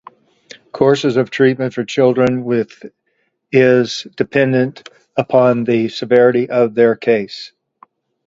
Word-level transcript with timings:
Courses 0.71 1.15
of 1.15 1.29
treatment 1.29 1.75
for 1.75 1.85
children 1.85 2.43
with 2.43 2.91
is 3.51 4.07
dependent 4.17 4.89
upon 5.15 5.63
the 5.63 5.89
severity 5.89 6.49
of 6.49 6.73
their 6.73 6.95
case. 6.95 7.51